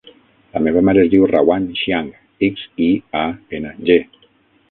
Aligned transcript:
La 0.53 0.61
meva 0.67 0.81
mare 0.87 1.01
es 1.01 1.11
diu 1.13 1.25
Rawan 1.31 1.67
Xiang: 1.81 2.09
ics, 2.49 2.65
i, 2.85 2.89
a, 3.19 3.23
ena, 3.59 3.77
ge. 3.91 3.99